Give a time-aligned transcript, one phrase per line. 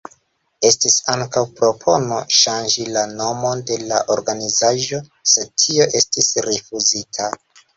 [0.69, 5.03] Estis ankaŭ propono ŝanĝi la nomon de la organizaĵo,
[5.35, 7.31] sed tio estis rifuzita.